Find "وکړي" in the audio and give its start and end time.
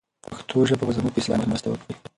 1.69-1.93